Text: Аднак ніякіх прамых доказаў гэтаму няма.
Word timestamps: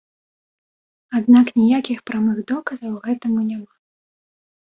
Аднак 1.17 1.51
ніякіх 1.59 1.99
прамых 2.09 2.37
доказаў 2.51 2.93
гэтаму 3.07 3.41
няма. 3.53 3.73